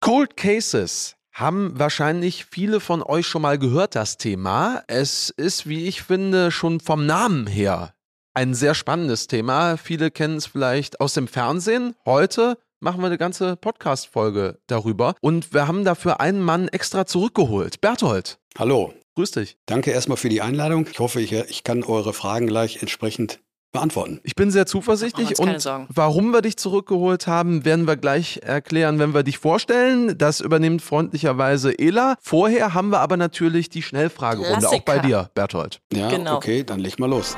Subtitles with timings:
[0.00, 4.82] Cold Cases haben wahrscheinlich viele von euch schon mal gehört, das Thema.
[4.86, 7.92] Es ist, wie ich finde, schon vom Namen her
[8.32, 9.76] ein sehr spannendes Thema.
[9.76, 11.94] Viele kennen es vielleicht aus dem Fernsehen.
[12.06, 15.16] Heute machen wir eine ganze Podcast-Folge darüber.
[15.20, 17.82] Und wir haben dafür einen Mann extra zurückgeholt.
[17.82, 18.38] Berthold.
[18.58, 18.94] Hallo.
[19.16, 19.58] Grüß dich.
[19.66, 20.86] Danke erstmal für die Einladung.
[20.90, 23.40] Ich hoffe, ich, ich kann eure Fragen gleich entsprechend
[23.72, 24.20] beantworten.
[24.24, 29.14] Ich bin sehr zuversichtlich und warum wir dich zurückgeholt haben, werden wir gleich erklären, wenn
[29.14, 30.16] wir dich vorstellen.
[30.18, 32.16] Das übernimmt freundlicherweise Ela.
[32.20, 35.06] Vorher haben wir aber natürlich die Schnellfragerunde, auch bei Klassiker.
[35.24, 35.80] dir, Berthold.
[35.92, 36.36] Ja, Genau.
[36.36, 37.36] okay, dann leg mal los.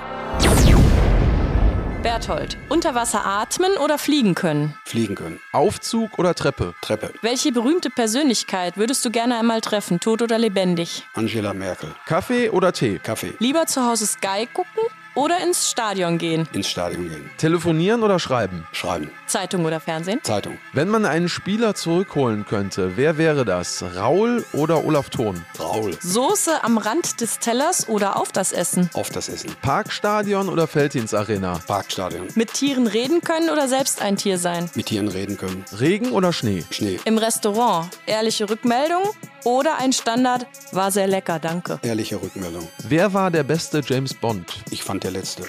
[2.02, 4.74] Berthold, unter Wasser atmen oder fliegen können?
[4.84, 5.38] Fliegen können.
[5.52, 6.74] Aufzug oder Treppe?
[6.82, 7.10] Treppe.
[7.22, 11.04] Welche berühmte Persönlichkeit würdest du gerne einmal treffen, tot oder lebendig?
[11.14, 11.90] Angela Merkel.
[12.06, 12.98] Kaffee oder Tee?
[12.98, 13.34] Kaffee.
[13.38, 14.82] Lieber zu Hause Sky gucken
[15.14, 16.48] oder ins Stadion gehen?
[16.52, 17.30] Ins Stadion gehen.
[17.38, 18.66] Telefonieren oder schreiben?
[18.72, 19.10] Schreiben.
[19.26, 20.20] Zeitung oder Fernsehen?
[20.22, 20.58] Zeitung.
[20.72, 23.82] Wenn man einen Spieler zurückholen könnte, wer wäre das?
[23.96, 25.44] Raul oder Olaf Thon?
[25.58, 25.96] Raul.
[26.00, 28.90] Soße am Rand des Tellers oder auf das Essen?
[28.94, 29.54] Auf das Essen.
[29.62, 31.60] Parkstadion oder Felddienstarena?
[31.66, 32.28] Parkstadion.
[32.34, 34.70] Mit Tieren reden können oder selbst ein Tier sein?
[34.74, 35.64] Mit Tieren reden können.
[35.78, 36.64] Regen oder Schnee?
[36.70, 37.00] Schnee.
[37.04, 39.02] Im Restaurant ehrliche Rückmeldung
[39.44, 41.78] oder ein Standard war sehr lecker, danke.
[41.82, 42.68] Ehrliche Rückmeldung.
[42.82, 44.62] Wer war der beste James Bond?
[44.70, 45.44] Ich fand der letzte.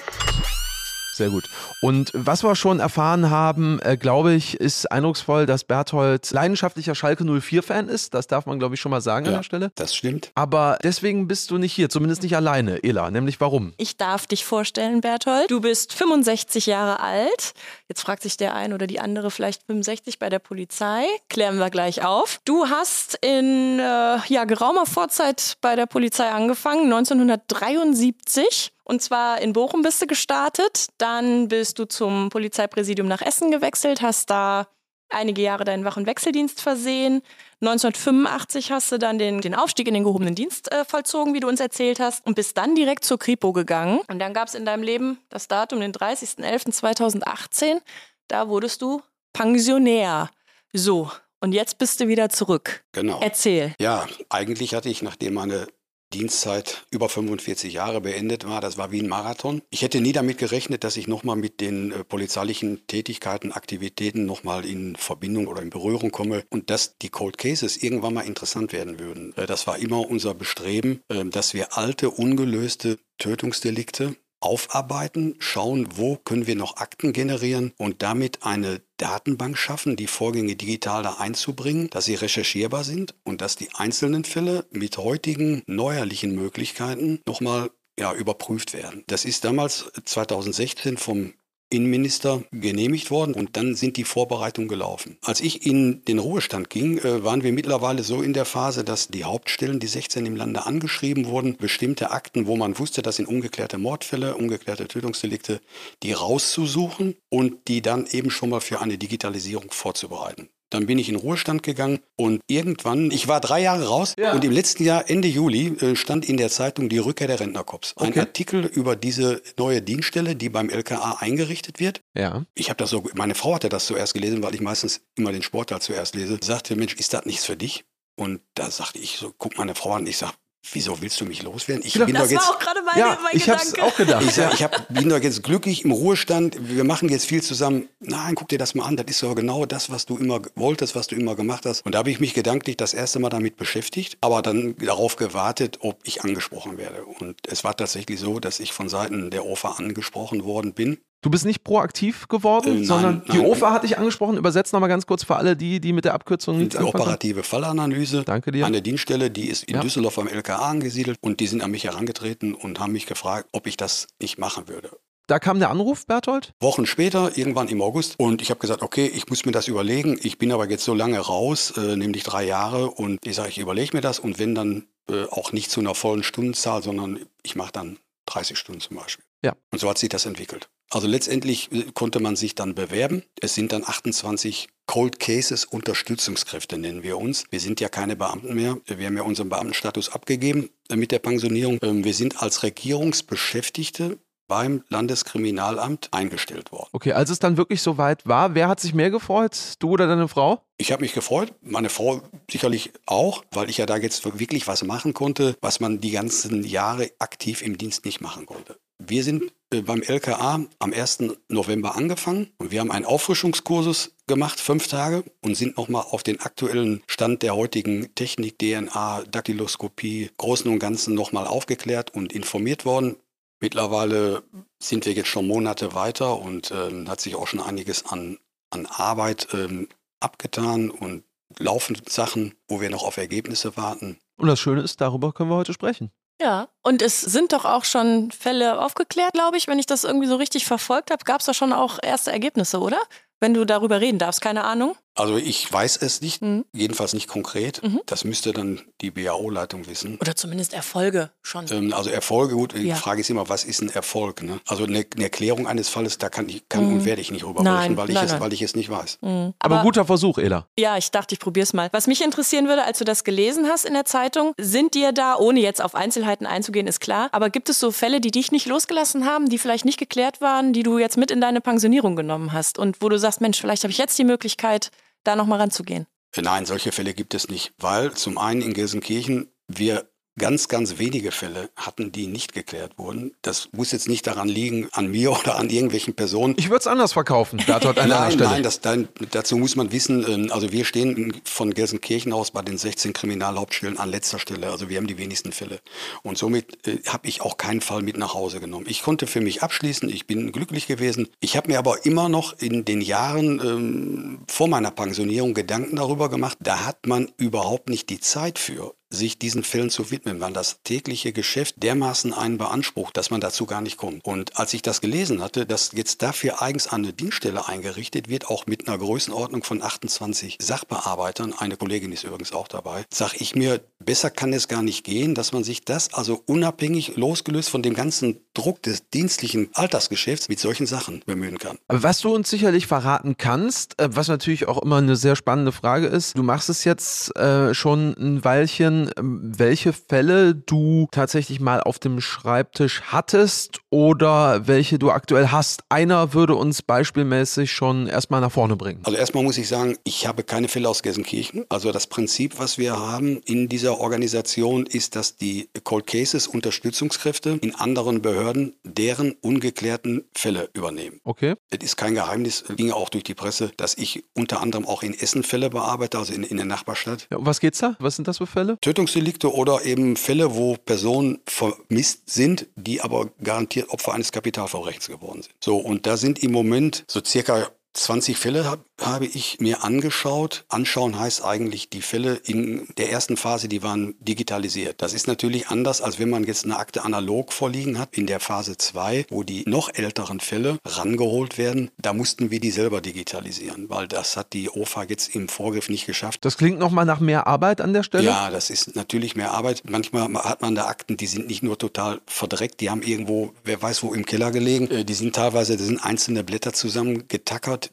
[1.14, 1.44] Sehr gut.
[1.80, 7.24] Und was wir schon erfahren haben, äh, glaube ich, ist eindrucksvoll, dass Berthold leidenschaftlicher Schalke
[7.24, 8.14] 04-Fan ist.
[8.14, 9.72] Das darf man, glaube ich, schon mal sagen an Ja, der Stelle.
[9.76, 10.32] das stimmt.
[10.34, 13.10] Aber deswegen bist du nicht hier, zumindest nicht alleine, Ela.
[13.10, 13.74] Nämlich warum?
[13.76, 15.50] Ich darf dich vorstellen, Berthold.
[15.50, 17.52] Du bist 65 Jahre alt.
[17.88, 21.04] Jetzt fragt sich der ein oder die andere vielleicht 65 bei der Polizei.
[21.28, 22.40] Klären wir gleich auf.
[22.44, 23.82] Du hast in äh,
[24.26, 28.72] ja, geraumer Vorzeit bei der Polizei angefangen, 1973.
[28.84, 30.88] Und zwar in Bochum bist du gestartet.
[30.98, 34.68] Dann bist du zum Polizeipräsidium nach Essen gewechselt, hast da
[35.08, 37.22] einige Jahre deinen Wach- und Wechseldienst versehen.
[37.60, 41.48] 1985 hast du dann den, den Aufstieg in den gehobenen Dienst äh, vollzogen, wie du
[41.48, 44.00] uns erzählt hast, und bist dann direkt zur Kripo gegangen.
[44.08, 47.80] Und dann gab es in deinem Leben das Datum, den 30.11.2018.
[48.28, 50.30] Da wurdest du Pensionär.
[50.72, 51.10] So,
[51.40, 52.84] und jetzt bist du wieder zurück.
[52.92, 53.20] Genau.
[53.20, 53.74] Erzähl.
[53.78, 55.66] Ja, eigentlich hatte ich, nachdem meine
[56.14, 59.62] Dienstzeit über 45 Jahre beendet war, das war wie ein Marathon.
[59.70, 64.64] Ich hätte nie damit gerechnet, dass ich nochmal mit den äh, polizeilichen Tätigkeiten, Aktivitäten nochmal
[64.64, 69.00] in Verbindung oder in Berührung komme und dass die Cold Cases irgendwann mal interessant werden
[69.00, 69.36] würden.
[69.36, 74.14] Äh, das war immer unser Bestreben, äh, dass wir alte, ungelöste Tötungsdelikte
[74.44, 80.56] aufarbeiten, schauen, wo können wir noch Akten generieren und damit eine Datenbank schaffen, die Vorgänge
[80.56, 86.34] digital da einzubringen, dass sie recherchierbar sind und dass die einzelnen Fälle mit heutigen neuerlichen
[86.34, 89.04] Möglichkeiten nochmal ja, überprüft werden.
[89.06, 91.34] Das ist damals 2016 vom
[91.76, 95.16] Innenminister genehmigt worden und dann sind die Vorbereitungen gelaufen.
[95.22, 99.08] Als ich in den Ruhestand ging, äh, waren wir mittlerweile so in der Phase, dass
[99.08, 103.26] die Hauptstellen, die 16 im Lande angeschrieben wurden, bestimmte Akten, wo man wusste, das sind
[103.26, 105.60] ungeklärte Mordfälle, ungeklärte Tötungsdelikte,
[106.02, 110.48] die rauszusuchen und die dann eben schon mal für eine Digitalisierung vorzubereiten.
[110.74, 114.32] Dann bin ich in Ruhestand gegangen und irgendwann, ich war drei Jahre raus Ja.
[114.32, 117.94] und im letzten Jahr, Ende Juli, äh, stand in der Zeitung die Rückkehr der Rentnerkorps.
[117.96, 118.18] Ein Okay.
[118.20, 122.00] Artikel über diese neue Dienststelle, die beim LKA eingerichtet wird.
[122.16, 122.44] Ja.
[122.56, 125.42] Ich habe das so, meine Frau hatte das zuerst gelesen, weil ich meistens immer den
[125.42, 126.38] Sportteil zuerst lese.
[126.42, 127.84] Sagte, Mensch, ist das nichts für dich?
[128.16, 130.32] Und da sagte ich so, guck meine Frau an, ich sag,
[130.72, 131.84] wieso willst du mich loswerden?
[131.84, 133.82] Ich bin doch Das jetzt, war auch gerade meine, Ja, mein ich hab's Gedanke.
[133.92, 134.22] auch gedacht.
[134.24, 136.56] ich, sag, ich hab, bin doch jetzt glücklich im Ruhestand.
[136.60, 137.88] Wir machen jetzt viel zusammen.
[138.00, 138.96] Nein, guck dir das mal an.
[138.96, 141.84] Das ist doch genau das, was du immer wolltest, was du immer gemacht hast.
[141.84, 145.78] Und da habe ich mich gedanklich das erste Mal damit beschäftigt, aber dann darauf gewartet,
[145.80, 147.04] ob ich angesprochen werde.
[147.04, 150.98] Und es war tatsächlich so, dass ich von Seiten der OFA angesprochen worden bin.
[151.24, 153.46] Du bist nicht proaktiv geworden, Äh, nein, sondern die nein.
[153.46, 154.36] OFA hatte ich angesprochen.
[154.36, 157.00] Übersetzt nochmal ganz kurz für alle, die, die mit der Abkürzung nichts Die anfangen.
[157.02, 158.24] operative Fallanalyse.
[158.24, 158.66] Danke dir.
[158.66, 159.80] Eine Dienststelle, die ist in Ja.
[159.80, 163.66] Düsseldorf am LKA angesiedelt und die sind an mich herangetreten und haben mich gefragt, ob
[163.66, 164.90] ich das nicht machen würde.
[165.26, 166.52] Da kam der Anruf, Berthold.
[166.60, 170.18] Wochen später, irgendwann im August, und ich habe gesagt, okay, ich muss mir das überlegen.
[170.22, 173.56] Ich bin aber jetzt so lange raus, äh, nämlich drei Jahre, und ich sage, ich
[173.58, 177.56] überlege mir das und wenn dann äh, auch nicht zu einer vollen Stundenzahl, sondern ich
[177.56, 177.96] mache dann
[178.26, 179.24] 30 Stunden zum Beispiel.
[179.42, 179.54] Ja.
[179.72, 180.68] Und so hat sich das entwickelt.
[180.90, 183.22] Also letztendlich äh, konnte man sich dann bewerben.
[183.40, 187.44] Es sind dann 28 Cold Cases Unterstützungskräfte nennen wir uns.
[187.50, 188.78] Wir sind ja keine Beamten mehr.
[188.86, 191.78] Wir haben ja unseren Beamtenstatus abgegeben äh, mit der Pensionierung.
[191.82, 196.88] Ähm, Wir sind als Regierungsbeschäftigte beim Landeskriminalamt eingestellt worden.
[196.92, 199.56] Okay, als es dann wirklich soweit war, wer hat sich mehr gefreut?
[199.78, 200.60] Du oder deine Frau?
[200.76, 202.20] Ich habe mich gefreut, meine Frau
[202.50, 206.62] sicherlich auch, weil ich ja da jetzt wirklich was machen konnte, was man die ganzen
[206.62, 208.76] Jahre aktiv im Dienst nicht machen konnte.
[208.98, 211.24] Wir sind äh, beim LKA am 1.
[211.48, 216.40] November angefangen und wir haben einen Auffrischungskursus gemacht, fünf Tage, und sind nochmal auf den
[216.40, 223.16] aktuellen Stand der heutigen Technik, DNA, Daktyloskopie, Großen und Ganzen nochmal aufgeklärt und informiert worden.
[223.60, 224.42] Mittlerweile
[224.78, 228.38] sind wir jetzt schon Monate weiter und ähm, hat sich auch schon einiges an,
[228.70, 229.88] an Arbeit ähm,
[230.20, 231.24] abgetan und
[231.58, 234.18] laufen Sachen, wo wir noch auf Ergebnisse warten.
[234.36, 236.10] Und das Schöne ist, darüber können wir heute sprechen.
[236.40, 240.26] Ja, und es sind doch auch schon Fälle aufgeklärt, glaube ich, wenn ich das irgendwie
[240.26, 241.24] so richtig verfolgt habe.
[241.24, 242.98] Gab es da schon auch erste Ergebnisse, oder?
[243.40, 244.96] Wenn du darüber reden darfst, keine Ahnung.
[245.16, 246.64] Also ich weiß es nicht, mhm.
[246.72, 247.82] jedenfalls nicht konkret.
[247.82, 248.00] Mhm.
[248.06, 250.18] Das müsste dann die BAO-Leitung wissen.
[250.20, 251.66] Oder zumindest Erfolge schon.
[251.70, 254.42] Ähm, also Erfolge, gut, die Frage ist immer, was ist ein Erfolg?
[254.42, 254.60] Ne?
[254.66, 256.94] Also eine, eine, Erklärung eines Falles, da kann, ich, kann mhm.
[256.94, 259.18] und werde ich nicht rüberbrechen, weil, ich nein, es, weil ich es nicht weiß.
[259.20, 259.54] Mhm.
[259.58, 260.66] Aber, Aber, guter Versuch, Ela.
[260.78, 261.88] Ja, ich dachte, ich probiere es mal.
[261.92, 265.36] Was mich interessieren würde, als du das gelesen hast in der Zeitung, sind dir da,
[265.36, 268.66] ohne jetzt auf Einzelheiten einzugehen, ist klar, aber gibt es so Fälle, die dich nicht
[268.66, 272.52] losgelassen haben, die vielleicht nicht geklärt waren, die du jetzt mit in deine Pensionierung genommen
[272.52, 274.90] hast und wo du sagst, Mensch, vielleicht habe ich jetzt die Möglichkeit,
[275.24, 276.06] da nochmal ranzugehen?
[276.36, 281.30] Nein, solche Fälle gibt es nicht, weil zum einen in Gelsenkirchen wir ganz, ganz wenige
[281.30, 283.32] Fälle hatten, die nicht geklärt wurden.
[283.42, 286.54] Das muss jetzt nicht daran liegen, an mir oder an irgendwelchen Personen.
[286.58, 287.64] Ich würde es anders verkaufen.
[287.66, 288.50] Hat an nein, Stelle.
[288.50, 292.62] nein, das, dann, dazu muss man wissen, ähm, also wir stehen von Gelsenkirchen aus bei
[292.62, 294.70] den 16 Kriminalhauptstellen an letzter Stelle.
[294.70, 295.80] Also wir haben die wenigsten Fälle.
[296.22, 298.86] Und somit äh, habe ich auch keinen Fall mit nach Hause genommen.
[298.88, 301.28] Ich konnte für mich abschließen, ich bin glücklich gewesen.
[301.40, 306.28] Ich habe mir aber immer noch in den Jahren ähm, vor meiner Pensionierung Gedanken darüber
[306.28, 310.52] gemacht, da hat man überhaupt nicht die Zeit für sich diesen Fällen zu widmen, weil
[310.52, 314.24] das tägliche Geschäft dermaßen einen beansprucht, dass man dazu gar nicht kommt.
[314.24, 318.66] Und als ich das gelesen hatte, dass jetzt dafür eigens eine Dienststelle eingerichtet wird, auch
[318.66, 323.80] mit einer Größenordnung von 28 Sachbearbeitern, eine Kollegin ist übrigens auch dabei, sage ich mir,
[323.98, 327.94] besser kann es gar nicht gehen, dass man sich das also unabhängig, losgelöst von dem
[327.94, 331.78] ganzen Druck des dienstlichen Altersgeschäfts mit solchen Sachen bemühen kann.
[331.88, 336.06] Was du uns sicherlich verraten kannst, äh, was natürlich auch immer eine sehr spannende Frage
[336.06, 341.80] ist, du machst es jetzt äh, schon ein Weilchen, ähm, welche Fälle du tatsächlich mal
[341.80, 345.82] auf dem Schreibtisch hattest oder welche du aktuell hast.
[345.88, 349.00] Einer würde uns beispielmäßig schon erstmal nach vorne bringen.
[349.04, 351.64] Also erstmal muss ich sagen, ich habe keine Fälle aus Gelsenkirchen.
[351.68, 357.58] Also das Prinzip, was wir haben in dieser Organisation, ist, dass die Cold Cases Unterstützungskräfte
[357.62, 361.20] in anderen Behörden deren ungeklärten Fälle übernehmen.
[361.24, 361.54] Okay.
[361.70, 365.14] Es ist kein Geheimnis, ging auch durch die Presse, dass ich unter anderem auch in
[365.14, 367.26] Essen Fälle bearbeite, also in, in der Nachbarstadt.
[367.30, 367.96] Ja, was geht's da?
[367.98, 368.76] Was sind das für Fälle?
[368.94, 375.42] Tötungsdelikte oder eben Fälle, wo Personen vermisst sind, die aber garantiert Opfer eines Kapitalverbrechens geworden
[375.42, 375.54] sind.
[375.60, 380.64] So, und da sind im Moment so circa 20 Fälle habe habe ich mir angeschaut.
[380.68, 385.02] Anschauen heißt eigentlich, die Fälle in der ersten Phase, die waren digitalisiert.
[385.02, 388.16] Das ist natürlich anders, als wenn man jetzt eine Akte analog vorliegen hat.
[388.16, 392.70] In der Phase 2, wo die noch älteren Fälle rangeholt werden, da mussten wir die
[392.70, 396.44] selber digitalisieren, weil das hat die OFA jetzt im Vorgriff nicht geschafft.
[396.44, 398.24] Das klingt nochmal nach mehr Arbeit an der Stelle?
[398.24, 399.82] Ja, das ist natürlich mehr Arbeit.
[399.88, 403.80] Manchmal hat man da Akten, die sind nicht nur total verdreckt, die haben irgendwo, wer
[403.80, 404.90] weiß wo, im Keller gelegen.
[404.90, 407.26] Äh, die sind teilweise, da sind einzelne Blätter zusammen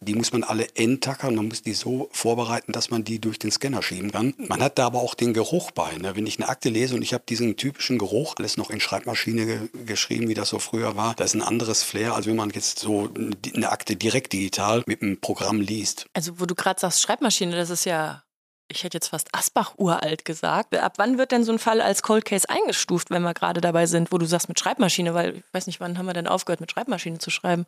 [0.02, 1.36] Die muss man alle eintackern.
[1.36, 4.34] Man muss die so vorbereiten, dass man die durch den Scanner schieben kann.
[4.38, 5.98] Man hat da aber auch den Geruch bei.
[5.98, 6.16] Ne?
[6.16, 9.46] Wenn ich eine Akte lese und ich habe diesen typischen Geruch, alles noch in Schreibmaschine
[9.46, 12.50] ge geschrieben, wie das so früher war, das ist ein anderes Flair, als wenn man
[12.52, 13.10] jetzt so
[13.54, 16.06] eine Akte direkt digital mit einem Programm liest.
[16.14, 18.24] Also wo du gerade sagst, Schreibmaschine, das ist ja
[18.72, 20.76] ich hätte jetzt fast Asbach uralt gesagt.
[20.76, 23.86] Ab wann wird denn so ein Fall als Cold Case eingestuft, wenn wir gerade dabei
[23.86, 25.14] sind, wo du sagst mit Schreibmaschine?
[25.14, 27.66] Weil ich weiß nicht, wann haben wir denn aufgehört, mit Schreibmaschine zu schreiben?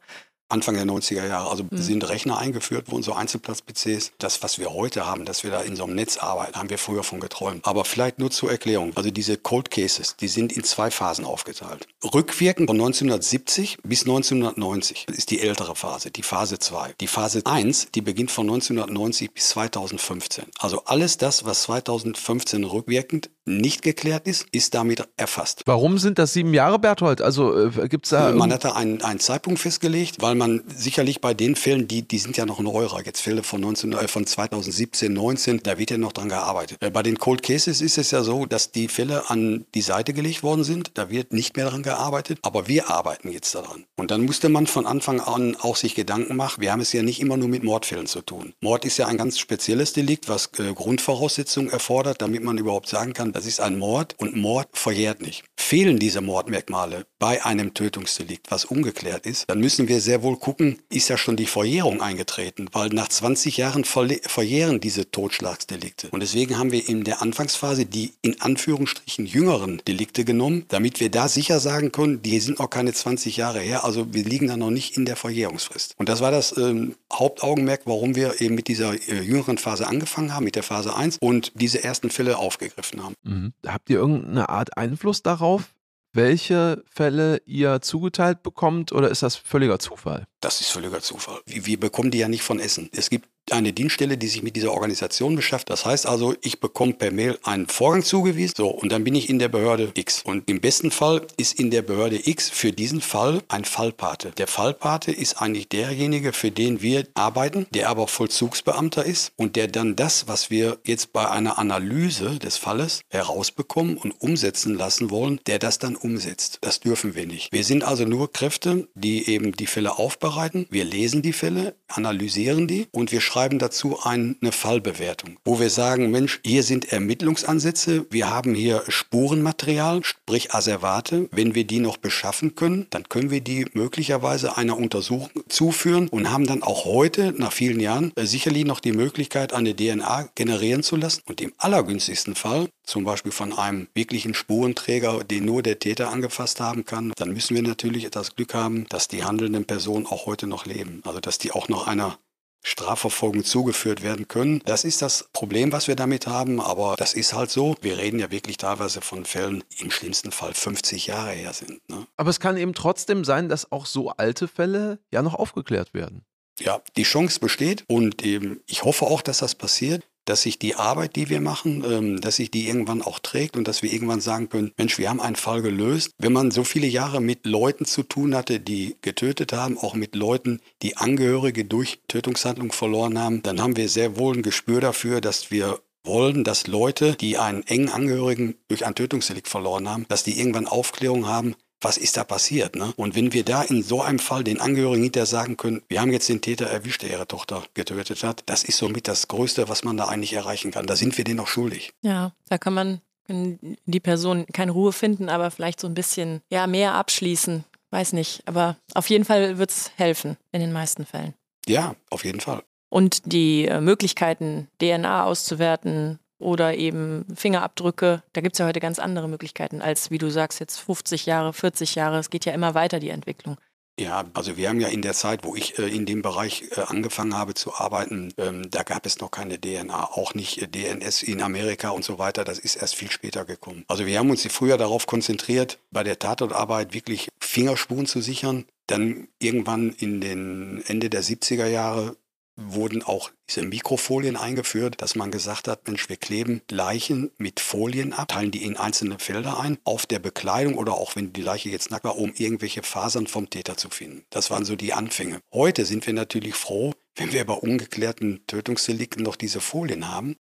[0.50, 1.50] Anfang der 90er Jahre.
[1.50, 1.78] Also mhm.
[1.78, 4.12] sind Rechner eingeführt worden, so Einzelplatz-PCs.
[4.20, 6.78] Das, was wir heute haben, dass wir da in so einem Netz arbeiten, haben wir
[6.78, 7.66] früher von geträumt.
[7.66, 8.92] Aber vielleicht nur zur Erklärung.
[8.96, 11.88] Also diese Cold Cases, die sind in zwei Phasen aufgeteilt.
[12.04, 16.94] Rückwirkend von 1970 bis 1990 ist die ältere Phase, die Phase 2.
[17.00, 20.46] Die Phase 1, die beginnt von 1990 bis 2015.
[20.60, 25.64] Also alles das, was 2015 rückwirkend nicht geklärt ist, ist damit erfasst.
[25.66, 27.22] Warum sind das sieben Jahre, Berthold?
[27.22, 28.32] Also äh, gibt es da...
[28.32, 32.20] Man hat da einen, einen Zeitpunkt festgelegt, weil man sicherlich bei den Fällen, die, die
[32.20, 35.98] sind ja noch neuer, jetzt Fälle von, 19, äh, von 2017, 19, da wird ja
[35.98, 36.78] noch dran gearbeitet.
[36.82, 40.14] Äh, bei den Cold Cases ist es ja so, dass die Fälle an die Seite
[40.14, 43.86] gelegt worden sind, da wird nicht mehr dran gearbeitet, aber wir arbeiten jetzt daran.
[43.96, 47.04] Und dann musste man von Anfang an auch sich Gedanken machen, wir haben es ja
[47.04, 48.54] nicht immer nur mit Mordfällen zu tun.
[48.62, 53.14] Mord ist ja ein ganz spezielles Delikt, was äh, Grundvoraussetzungen erfordert, damit man überhaupt sagen
[53.14, 55.44] kann, das ist ein Mord und Mord verjährt nicht.
[55.58, 60.80] Fehlen diese Mordmerkmale bei einem Tötungsdelikt, was ungeklärt ist, dann müssen wir sehr wohl gucken,
[60.90, 66.10] ist ja schon die Verjährung eingetreten, weil nach 20 Jahren verjähren diese Totschlagsdelikte.
[66.12, 71.10] Und deswegen haben wir in der Anfangsphase die in Anführungsstrichen jüngeren Delikte genommen, damit wir
[71.10, 74.58] da sicher sagen können, die sind noch keine 20 Jahre her, also wir liegen da
[74.58, 75.96] noch nicht in der Verjährungsfrist.
[75.98, 80.34] Und das war das ähm, Hauptaugenmerk, warum wir eben mit dieser äh, jüngeren Phase angefangen
[80.34, 83.16] haben, mit der Phase 1 und diese ersten Fälle aufgegriffen haben.
[83.24, 83.54] Mhm.
[83.66, 85.74] Habt ihr irgendeine Art Einfluss darauf,
[86.14, 90.26] welche Fälle ihr zugeteilt bekommt oder ist das völliger Zufall?
[90.42, 91.42] Das ist völliger Zufall.
[91.46, 92.90] Wir, wir bekommen die ja nicht von Essen.
[92.94, 95.70] Es gibt eine Dienststelle, die sich mit dieser Organisation beschäftigt.
[95.70, 99.30] Das heißt also, ich bekomme per Mail einen Vorgang zugewiesen, so, und dann bin ich
[99.30, 100.22] in der Behörde X.
[100.24, 104.32] Und im besten Fall ist in der Behörde X für diesen Fall ein Fallpate.
[104.38, 109.68] Der Fallpate ist eigentlich derjenige, für den wir arbeiten, der aber Vollzugsbeamter ist und der
[109.68, 115.40] dann das, was wir jetzt bei einer Analyse des Falles herausbekommen und umsetzen lassen wollen,
[115.48, 116.60] der das dann umsetzt.
[116.62, 117.52] Das dürfen wir nicht.
[117.52, 120.66] Wir sind also nur Kräfte, die eben die Fälle aufbereiten.
[120.70, 126.12] Wir lesen die Fälle, analysieren die und wir schreiben dazu eine Fallbewertung, wo wir sagen,
[126.12, 131.30] Mensch, hier sind Ermittlungsansätze, wir haben hier Spurenmaterial, sprich Asservate.
[131.32, 136.32] Wenn wir die noch beschaffen können, dann können wir die möglicherweise einer Untersuchung zuführen und
[136.32, 140.84] haben dann auch heute, nach vielen Jahren, äh, sicherlich noch die Möglichkeit, eine DNA generieren
[140.84, 141.24] zu lassen.
[141.26, 146.60] Und im allergünstigsten Fall, zum Beispiel von einem wirklichen Spurenträger, den nur der Täter angefasst
[146.60, 150.46] haben kann, dann müssen wir natürlich das Glück haben, dass die handelnden Personen auch heute
[150.46, 151.02] noch leben.
[151.06, 152.18] Also dass die auch noch einer
[152.64, 154.62] Strafverfolgung zugeführt werden können.
[154.66, 157.76] Das ist das Problem, was wir damit haben, aber das ist halt so.
[157.82, 161.88] Wir reden ja wirklich teilweise von Fällen, die im schlimmsten Fall 50 Jahre her sind.
[161.90, 162.08] Ne?
[162.18, 166.26] Aber es kann eben trotzdem sein, dass auch so alte Fälle ja noch aufgeklärt werden.
[166.60, 170.76] Ja, die Chance besteht und eben, ich hoffe auch, dass das passiert dass sich die
[170.76, 174.22] Arbeit, die wir machen, ähm, dass sich die irgendwann auch trägt und dass wir irgendwann
[174.22, 176.12] sagen können, Mensch, wir haben einen Fall gelöst.
[176.18, 180.16] Wenn man so viele Jahre mit Leuten zu tun hatte, die getötet haben, auch mit
[180.16, 185.22] Leuten, die Angehörige durch Tötungshandlung verloren haben, dann haben wir sehr wohl ein Gespür dafür,
[185.22, 190.24] dass wir wollen, dass Leute, die einen engen Angehörigen durch ein Tötungsdelikt verloren haben, dass
[190.24, 192.76] die irgendwann Aufklärung haben, was ist da passiert?
[192.76, 192.94] Ne?
[192.96, 196.12] Und wenn wir da in so einem Fall den Angehörigen hinterher sagen können, wir haben
[196.12, 199.84] jetzt den Täter erwischt, der ihre Tochter getötet hat, das ist somit das Größte, was
[199.84, 200.88] man da eigentlich erreichen kann.
[200.88, 201.94] Da sind wir denen auch schuldig.
[202.02, 206.68] Ja, da kann man die Person keine Ruhe finden, aber vielleicht so ein bisschen ja,
[206.68, 207.64] mehr abschließen.
[207.92, 208.42] Weiß nicht.
[208.46, 211.34] Aber auf jeden Fall wird es helfen in den meisten Fällen.
[211.68, 212.64] Ja, auf jeden Fall.
[212.90, 218.24] Und die äh, Möglichkeiten, DNA auszuwerten, oder eben Fingerabdrücke.
[218.34, 221.54] Da gibt es ja heute ganz andere Möglichkeiten als, wie du sagst, jetzt 50 Jahre,
[221.54, 222.20] 40 Jahre.
[222.20, 223.58] Es geht ja immer weiter, die Entwicklung.
[224.00, 226.82] Ja, also wir haben ja in der Zeit, wo ich äh, in dem Bereich äh,
[226.82, 231.22] angefangen habe zu arbeiten, ähm, da gab es noch keine DNA, auch nicht äh, DNS
[231.22, 232.44] in Amerika und so weiter.
[232.44, 233.86] Das ist erst viel später gekommen.
[233.88, 238.66] Also wir haben uns früher darauf konzentriert, bei der Tatortarbeit wirklich Fingerspuren zu sichern.
[238.88, 242.18] Dann irgendwann in den Ende der 70er Jahre
[242.56, 248.14] wurden auch diese Mikrofolien eingeführt, dass man gesagt hat, Mensch, wir kleben Leichen mit Folien
[248.14, 251.70] ab, teilen die in einzelne Felder ein, auf der Bekleidung oder auch wenn die Leiche
[251.70, 254.26] jetzt nackt war, um irgendwelche Fasern vom Täter zu finden.
[254.30, 255.40] Das waren so die Anfänge.
[255.52, 260.36] Heute sind wir natürlich froh, wenn wir bei ungeklärten Tötungsdelikten noch diese Folien haben,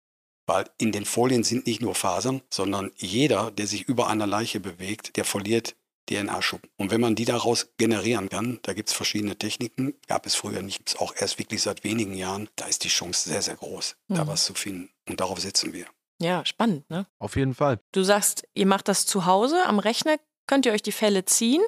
[0.47, 4.59] weil in den Folien sind nicht nur Fasern, sondern jeder, der sich über einer Leiche
[4.59, 5.77] bewegt, der verliert
[6.11, 6.61] DNA-Schub.
[6.77, 10.63] Und wenn man die daraus generieren kann, da gibt es verschiedene Techniken, gab es früher
[10.63, 13.57] nicht, gibt es auch erst wirklich seit wenigen Jahren, da ist die Chance sehr, sehr
[13.57, 14.15] groß, mhm.
[14.17, 14.91] da was zu finden.
[15.09, 15.87] Und darauf setzen wir.
[16.21, 17.07] Ja, spannend, ne?
[17.19, 17.81] Auf jeden Fall.
[17.93, 21.63] Du sagst, ihr macht das zu Hause am Rechner, könnt ihr euch die Fälle ziehen?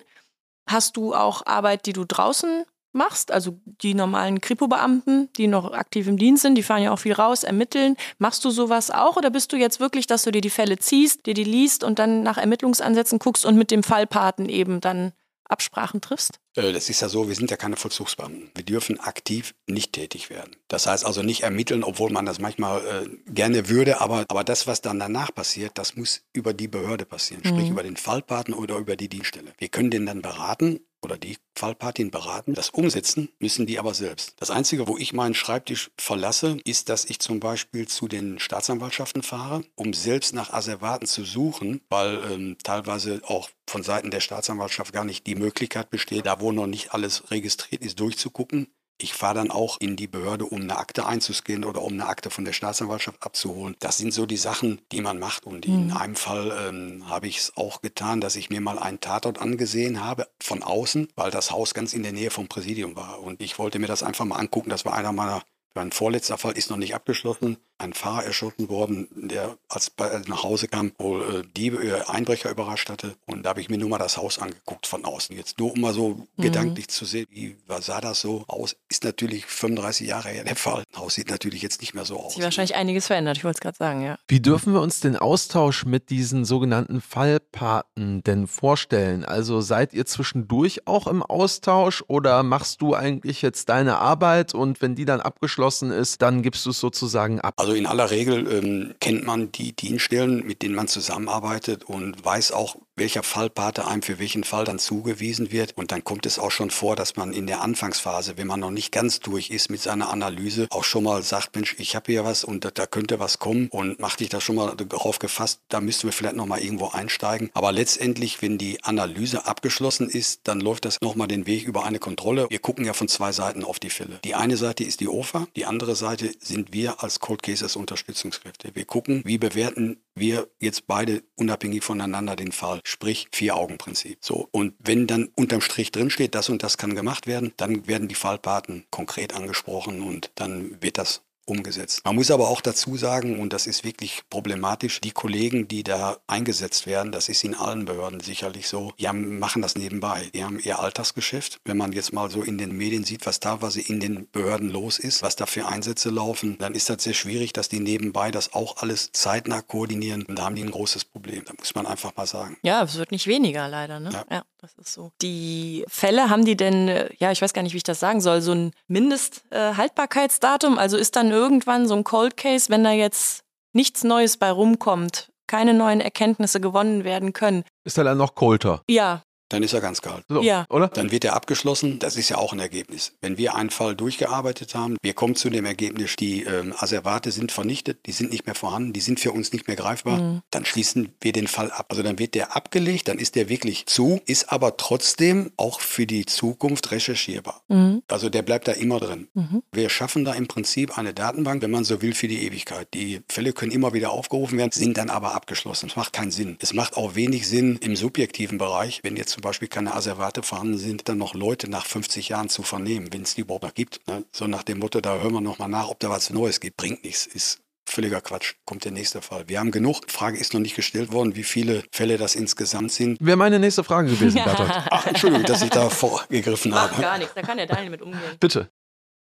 [0.69, 6.07] Hast du auch Arbeit, die du draußen machst, also die normalen Kripo-Beamten, die noch aktiv
[6.09, 7.97] im Dienst sind, die fahren ja auch viel raus, ermitteln.
[8.19, 11.27] Machst du sowas auch oder bist du jetzt wirklich, dass du dir die Fälle ziehst,
[11.27, 15.13] dir die liest und dann nach Ermittlungsansätzen guckst und mit dem Fallpaten eben dann
[15.45, 16.42] Absprachen triffst?
[16.55, 18.51] Äh, das ist ja so, wir sind ja keine Vollzugsbeamten.
[18.55, 20.57] Wir dürfen aktiv nicht tätig werden.
[20.69, 24.67] Das heißt also nicht ermitteln, obwohl man das manchmal äh, gerne würde, aber, aber das,
[24.67, 27.73] was dann danach passiert, das muss über die Behörde passieren, sprich mhm.
[27.73, 29.53] über den Fallpaten oder über die Dienststelle.
[29.59, 32.55] Wir können den dann beraten oder die Fallpatin beraten.
[32.55, 34.35] Das umsetzen müssen die aber selbst.
[34.39, 39.23] Das Einzige, wo ich meinen Schreibtisch verlasse, ist, dass ich zum Beispiel zu den Staatsanwaltschaften
[39.23, 44.93] fahre, um selbst nach Asservaten zu suchen, weil ähm, teilweise auch von Seiten der Staatsanwaltschaft
[44.93, 48.69] gar nicht die Möglichkeit besteht, da wo noch nicht alles registriert ist, durchzugucken.
[48.99, 52.31] Ich fahre dann auch in die Behörde, um eine Akte einzuscannen oder um eine Akte
[52.31, 53.75] von der Staatsanwaltschaft abzuholen.
[53.81, 55.45] Das sind so die Sachen, die man macht.
[55.45, 55.97] Und in mhm.
[55.97, 60.05] einem Fall ähm, habe ich es auch getan, dass ich mir mal einen Tatort angesehen
[60.05, 63.21] habe von außen, weil das Haus ganz in der Nähe vom Präsidium war.
[63.21, 64.71] Und ich wollte mir das einfach mal angucken.
[64.71, 65.43] Das war einer meiner
[65.75, 67.57] mein vorletzter Fall ist noch nicht abgeschlossen.
[67.83, 72.51] Ein Fahrer erschossen worden, der als er nach Hause kam, wohl äh, Diebe, äh, Einbrecher
[72.51, 73.17] überrascht hatte.
[73.27, 75.37] Und da habe ich mir nur mal das Haus angeguckt von außen.
[75.37, 76.43] Jetzt nur um mal so mhm.
[76.43, 78.77] gedanklich zu sehen, wie sah das so aus?
[78.89, 80.85] Ist natürlich 35 Jahre her der Fall.
[80.93, 82.35] Das Haus sieht natürlich jetzt nicht mehr so aus.
[82.35, 84.19] Sich wahrscheinlich einiges verändert, ich wollte es gerade sagen, ja.
[84.29, 89.25] Wie dürfen wir uns den Austausch mit diesen sogenannten Fallpaten denn vorstellen?
[89.25, 94.81] Also seid ihr zwischendurch auch im Austausch oder machst du eigentlich jetzt deine Arbeit und
[94.83, 97.55] wenn die dann abgeschlossen ist, dann gibst du es sozusagen ab?
[97.57, 102.53] Also in aller Regel ähm, kennt man die Dienststellen, mit denen man zusammenarbeitet und weiß
[102.53, 105.77] auch, welcher Fallpate einem für welchen Fall dann zugewiesen wird.
[105.77, 108.71] Und dann kommt es auch schon vor, dass man in der Anfangsphase, wenn man noch
[108.71, 112.25] nicht ganz durch ist mit seiner Analyse, auch schon mal sagt, Mensch, ich habe hier
[112.25, 115.81] was und da könnte was kommen und mach dich da schon mal darauf gefasst, da
[115.81, 117.51] müssten wir vielleicht noch mal irgendwo einsteigen.
[117.55, 121.85] Aber letztendlich, wenn die Analyse abgeschlossen ist, dann läuft das noch mal den Weg über
[121.85, 122.47] eine Kontrolle.
[122.51, 124.21] Wir gucken ja von zwei Seiten auf die Fälle.
[124.25, 128.71] Die eine Seite ist die OFA, die andere Seite sind wir als Cold Cases Unterstützungskräfte.
[128.75, 134.19] Wir gucken, wie bewerten wir jetzt beide unabhängig voneinander den Fall, sprich Vier-Augen-Prinzip.
[134.21, 134.49] So.
[134.51, 138.15] Und wenn dann unterm Strich drinsteht, das und das kann gemacht werden, dann werden die
[138.15, 142.03] Fallpaten konkret angesprochen und dann wird das umgesetzt.
[142.05, 146.19] Man muss aber auch dazu sagen, und das ist wirklich problematisch, die Kollegen, die da
[146.27, 150.31] eingesetzt werden, das ist in allen Behörden sicherlich so, die haben, machen das nebenbei.
[150.35, 151.61] Die haben ihr Alltagsgeschäft.
[151.65, 154.99] Wenn man jetzt mal so in den Medien sieht, was teilweise in den Behörden los
[154.99, 158.55] ist, was da für Einsätze laufen, dann ist das sehr schwierig, dass die nebenbei das
[158.55, 160.25] auch alles zeitnah koordinieren.
[160.25, 161.45] Und da haben die ein großes Problem.
[161.45, 162.57] Da muss man einfach mal sagen.
[162.63, 164.01] Ja, es wird nicht weniger leider.
[164.01, 164.11] Ne?
[164.13, 164.25] Ja.
[164.31, 164.45] ja.
[164.63, 165.11] Das ist so.
[165.21, 168.21] Die Fälle haben die denn, äh, ja, ich weiß gar nicht, wie ich das sagen
[168.21, 170.77] soll, so ein Mindesthaltbarkeitsdatum?
[170.77, 174.51] Äh, also ist dann irgendwann so ein Cold Case, wenn da jetzt nichts Neues bei
[174.51, 177.65] rumkommt, keine neuen Erkenntnisse gewonnen werden können.
[177.85, 178.83] Ist er dann noch colder?
[178.89, 179.23] Ja,
[179.53, 180.25] dann ist er ganz kalt.
[180.29, 180.67] So, ja.
[180.71, 180.89] Oder?
[180.89, 181.99] Dann wird er abgeschlossen.
[181.99, 183.13] Das ist ja auch ein Ergebnis.
[183.21, 187.53] Wenn wir einen Fall durchgearbeitet haben, wir kommen zu dem Ergebnis, die ähm, Asservate sind
[187.53, 190.43] vernichtet, die sind nicht mehr vorhanden, die sind für uns nicht mehr greifbar, mhm.
[190.51, 191.87] dann schließen wir den Fall ab.
[191.91, 196.07] Also dann wird der abgelegt, dann ist der wirklich zu, ist aber trotzdem auch für
[196.07, 197.63] die Zukunft recherchierbar.
[197.69, 198.03] Mhm.
[198.09, 199.29] Also der bleibt da immer drin.
[199.35, 199.63] Mhm.
[199.73, 202.89] Wir schaffen da im Prinzip eine Datenbank, wenn man so will, für die Ewigkeit.
[202.95, 205.89] Die Fälle können immer wieder aufgerufen werden, sind dann aber abgeschlossen.
[205.89, 206.57] Es macht keinen Sinn.
[206.61, 210.79] Es macht auch wenig Sinn im subjektiven Bereich, wenn jetzt zum Beispiel keine Asservate vorhanden
[210.79, 214.07] sind, dann noch Leute nach 50 Jahren zu vernehmen, wenn es die überhaupt noch gibt.
[214.09, 214.25] Ne?
[214.33, 216.79] So nach dem Motto, da hören wir nochmal nach, ob da was Neues gibt.
[216.79, 218.55] Bringt nichts, ist völliger Quatsch.
[218.65, 219.49] Kommt der nächste Fall.
[219.49, 220.11] Wir haben genug.
[220.11, 223.19] Frage ist noch nicht gestellt worden, wie viele Fälle das insgesamt sind.
[223.21, 224.71] Wäre meine nächste Frage gewesen, Bertolt.
[224.71, 227.01] Ach, Entschuldigung, dass ich da vorgegriffen habe.
[227.01, 228.21] gar nichts, da kann der Daniel mit umgehen.
[228.41, 228.71] Bitte.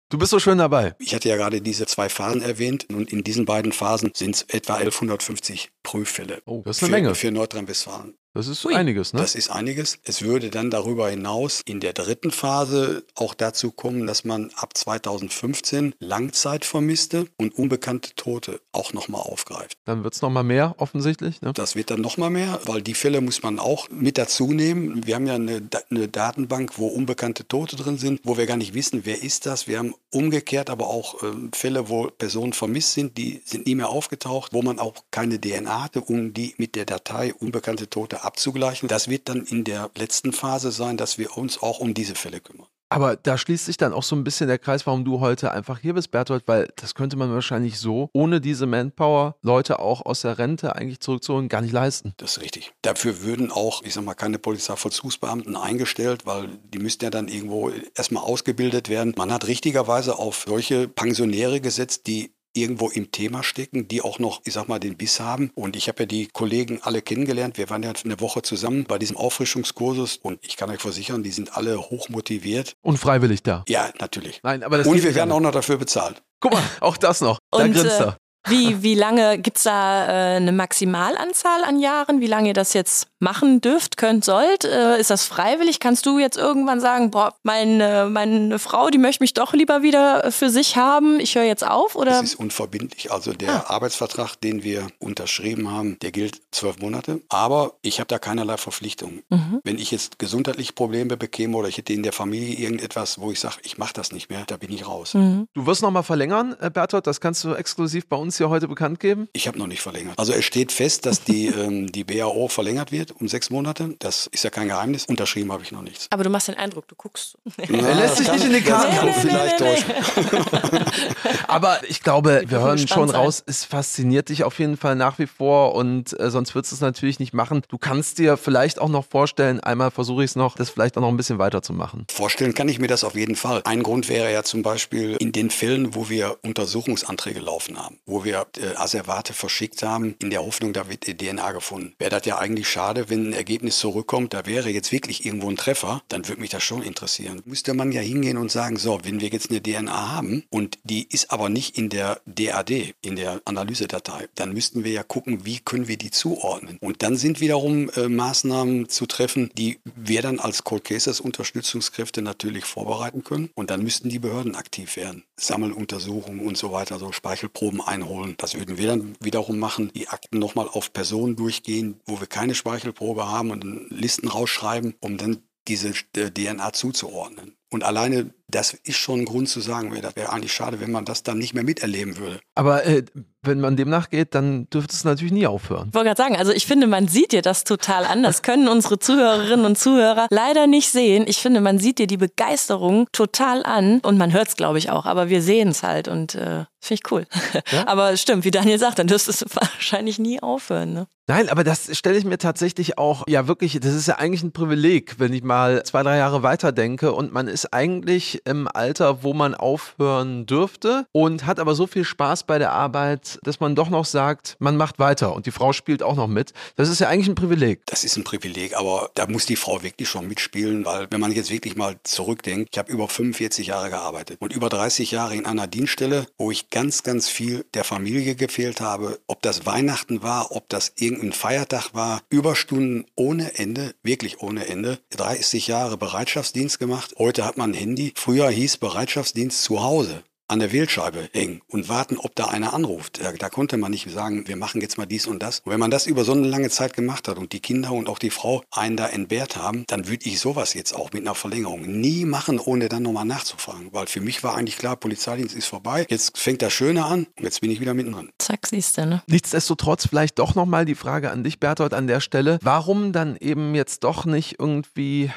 [0.10, 0.93] Du bist so schön dabei.
[1.00, 4.41] Ich hatte ja gerade diese zwei Phasen erwähnt und in diesen beiden Phasen sind es
[4.43, 6.41] etwa 1150 Prüffälle.
[6.45, 7.15] Oh, das ist eine für, Menge.
[7.15, 8.17] Für Nordrhein-Westfalen.
[8.34, 8.74] Das ist Ui.
[8.74, 9.20] einiges, ne?
[9.20, 10.00] Das ist einiges.
[10.04, 14.78] Es würde dann darüber hinaus in der dritten Phase auch dazu kommen, dass man ab
[14.78, 19.78] 2015 Langzeitvermisste und unbekannte Tote auch nochmal aufgreift.
[19.84, 21.41] Dann wird es nochmal mehr, offensichtlich.
[21.41, 21.52] Ne?
[21.54, 25.06] Das wird dann nochmal mehr, weil die Fälle muss man auch mit dazu nehmen.
[25.06, 28.74] Wir haben ja eine, eine Datenbank, wo unbekannte Tote drin sind, wo wir gar nicht
[28.74, 29.67] wissen, wer ist das.
[29.67, 33.89] Wir haben umgekehrt aber auch äh, Fälle, wo Personen vermisst sind, die sind nie mehr
[33.89, 38.88] aufgetaucht, wo man auch keine DNA hatte, um die mit der Datei unbekannte Tote abzugleichen.
[38.88, 42.39] Das wird dann in der letzten Phase sein, dass wir uns auch um diese Fälle
[42.39, 42.67] kümmern.
[42.91, 45.79] Aber da schließt sich dann auch so ein bisschen der Kreis, warum du heute einfach
[45.79, 50.21] hier bist, Bertolt, weil das könnte man wahrscheinlich so ohne diese Manpower Leute auch aus
[50.21, 52.13] der Rente eigentlich zurückzuholen gar nicht leisten.
[52.17, 52.73] Das ist richtig.
[52.81, 57.71] Dafür würden auch, ich sag mal, keine Polizeivollzugsbeamten eingestellt, weil die müssten ja dann irgendwo
[57.95, 59.13] erstmal ausgebildet werden.
[59.17, 64.42] Man hat richtigerweise auf solche Pensionäre gesetzt, die irgendwo im Thema stecken, die auch noch,
[64.46, 65.52] ich sag mal, den Biss haben.
[65.56, 67.58] Und ich habe ja die Kollegen alle kennengelernt.
[67.58, 71.32] Wir waren ja eine Woche zusammen bei diesem Auffrischungskursus und ich kann euch versichern, die
[71.32, 72.74] sind alle hoch motiviert.
[72.82, 73.64] Und freiwillig da.
[73.68, 74.42] Ja, natürlich.
[74.44, 76.22] Nein, aber das und wir werden auch noch dafür bezahlt.
[76.40, 77.40] Guck mal, auch das noch.
[77.52, 78.18] Da und, grinst er.
[78.47, 82.21] Wie, wie lange gibt es da äh, eine Maximalanzahl an Jahren?
[82.21, 84.65] Wie lange ihr das jetzt machen dürft, könnt, sollt?
[84.65, 85.80] Äh, ist das freiwillig?
[85.80, 90.32] Kannst du jetzt irgendwann sagen, boah, meine, meine Frau, die möchte mich doch lieber wieder
[90.32, 91.95] für sich haben, ich höre jetzt auf?
[91.95, 92.12] Oder?
[92.12, 93.12] Das ist unverbindlich.
[93.12, 93.75] Also der ah.
[93.75, 97.21] Arbeitsvertrag, den wir unterschrieben haben, der gilt zwölf Monate.
[97.30, 99.21] Aber ich habe da keinerlei Verpflichtung.
[99.30, 99.62] Mhm.
[99.63, 103.39] Wenn ich jetzt gesundheitliche Probleme bekäme oder ich hätte in der Familie irgendetwas, wo ich
[103.39, 105.13] sage, ich mache das nicht mehr, da bin ich raus.
[105.13, 105.47] Mhm.
[105.54, 108.70] Du wirst nochmal verlängern, äh, Bertolt, das kannst du exklusiv bei uns uns hier heute
[108.70, 109.28] bekannt geben?
[109.34, 110.17] Ich habe noch nicht verlängert.
[110.17, 113.96] Also es steht fest, dass die, ähm, die BAO verlängert wird um sechs Monate.
[114.00, 115.06] Das ist ja kein Geheimnis.
[115.06, 116.08] Unterschrieben habe ich noch nichts.
[116.10, 117.38] Aber du machst den Eindruck, du guckst.
[117.44, 118.96] Na, er lässt sich nicht in die Karten.
[118.96, 119.91] kann vielleicht täuschen.
[121.48, 123.17] Aber ich glaube, wir hören schon sein.
[123.17, 126.76] raus, es fasziniert dich auf jeden Fall nach wie vor und äh, sonst würdest du
[126.76, 127.63] es natürlich nicht machen.
[127.67, 131.02] Du kannst dir vielleicht auch noch vorstellen, einmal versuche ich es noch, das vielleicht auch
[131.02, 132.06] noch ein bisschen weiterzumachen.
[132.10, 133.62] Vorstellen kann ich mir das auf jeden Fall.
[133.65, 138.20] Ein Grund wäre ja zum Beispiel in den Fällen, wo wir Untersuchungsanträge laufen haben, wo
[138.21, 141.93] wo wir äh, Asservate verschickt haben, in der Hoffnung, da wird DNA gefunden.
[141.97, 145.57] Wäre das ja eigentlich schade, wenn ein Ergebnis zurückkommt, da wäre jetzt wirklich irgendwo ein
[145.57, 147.41] Treffer, dann würde mich das schon interessieren.
[147.45, 151.07] Müsste man ja hingehen und sagen, so, wenn wir jetzt eine DNA haben und die
[151.10, 155.60] ist aber nicht in der DAD, in der Analysedatei, dann müssten wir ja gucken, wie
[155.60, 156.77] können wir die zuordnen.
[156.79, 162.21] Und dann sind wiederum äh, Maßnahmen zu treffen, die wir dann als Cold Cases Unterstützungskräfte
[162.21, 163.49] natürlich vorbereiten können.
[163.55, 165.23] Und dann müssten die Behörden aktiv werden.
[165.38, 168.11] Sammeluntersuchungen und so weiter, so Speichelproben einholen.
[168.38, 172.56] Das würden wir dann wiederum machen, die Akten nochmal auf Personen durchgehen, wo wir keine
[172.56, 177.56] Speichelprobe haben und Listen rausschreiben, um dann diese äh, DNA zuzuordnen.
[177.71, 181.05] Und alleine das ist schon ein Grund zu sagen, das wäre eigentlich schade, wenn man
[181.05, 182.39] das dann nicht mehr miterleben würde.
[182.53, 183.03] Aber äh,
[183.41, 185.88] wenn man dem nachgeht, dann dürfte es natürlich nie aufhören.
[185.89, 188.23] Ich wollte gerade sagen, also ich finde, man sieht dir das total an.
[188.23, 191.25] Das können unsere Zuhörerinnen und Zuhörer leider nicht sehen.
[191.27, 194.89] Ich finde, man sieht dir die Begeisterung total an und man hört es, glaube ich,
[194.91, 195.05] auch.
[195.05, 197.25] Aber wir sehen es halt und äh, finde ich cool.
[197.71, 197.84] Ja?
[197.88, 200.93] Aber stimmt, wie Daniel sagt, dann dürftest du wahrscheinlich nie aufhören.
[200.93, 201.07] Ne?
[201.27, 204.51] Nein, aber das stelle ich mir tatsächlich auch, ja wirklich, das ist ja eigentlich ein
[204.51, 209.24] Privileg, wenn ich mal zwei, drei Jahre weiter denke und man ist eigentlich im Alter,
[209.24, 213.76] wo man aufhören dürfte und hat aber so viel Spaß bei der Arbeit, dass man
[213.76, 216.54] doch noch sagt, man macht weiter und die Frau spielt auch noch mit.
[216.76, 217.82] Das ist ja eigentlich ein Privileg.
[217.86, 221.32] Das ist ein Privileg, aber da muss die Frau wirklich schon mitspielen, weil wenn man
[221.32, 225.45] jetzt wirklich mal zurückdenkt, ich habe über 45 Jahre gearbeitet und über 30 Jahre in
[225.45, 230.52] einer Dienststelle, wo ich ganz, ganz viel der Familie gefehlt habe, ob das Weihnachten war,
[230.52, 237.15] ob das irgendein Feiertag war, Überstunden ohne Ende, wirklich ohne Ende, 30 Jahre Bereitschaftsdienst gemacht.
[237.17, 238.14] Heute hat man ein Handy.
[238.16, 243.22] Früher hieß Bereitschaftsdienst zu Hause an der Wählscheibe hängen und warten, ob da einer anruft.
[243.22, 245.60] Da, da, konnte man nicht sagen, wir machen jetzt mal dies und das.
[245.60, 248.08] Und wenn man das über so eine lange Zeit gemacht hat und die Kinder und
[248.08, 251.36] auch die Frau einen da entbehrt haben, dann würde ich sowas jetzt auch mit einer
[251.36, 253.90] Verlängerung nie machen, ohne dann nochmal nachzufragen.
[253.92, 256.06] Weil für mich war eigentlich klar, Polizeidienst ist vorbei.
[256.10, 258.30] Jetzt fängt das Schöne an und jetzt bin ich wieder mittendrin.
[258.38, 259.24] Zack, siehst du, ne?
[259.28, 262.60] Nichtsdestotrotz vielleicht doch nochmal die Frage an dich, Berthold, an der Stelle.
[262.62, 265.32] Warum dann eben jetzt doch nicht irgendwie